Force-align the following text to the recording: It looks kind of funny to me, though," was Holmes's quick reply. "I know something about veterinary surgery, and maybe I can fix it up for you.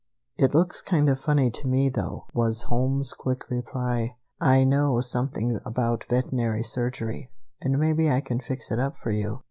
It 0.35 0.55
looks 0.55 0.81
kind 0.81 1.07
of 1.09 1.19
funny 1.19 1.51
to 1.51 1.67
me, 1.67 1.87
though," 1.87 2.25
was 2.33 2.63
Holmes's 2.63 3.13
quick 3.13 3.47
reply. 3.51 4.15
"I 4.39 4.63
know 4.63 4.99
something 4.99 5.59
about 5.63 6.05
veterinary 6.05 6.63
surgery, 6.63 7.29
and 7.61 7.77
maybe 7.77 8.09
I 8.09 8.21
can 8.21 8.39
fix 8.39 8.71
it 8.71 8.79
up 8.79 8.97
for 8.97 9.11
you. 9.11 9.39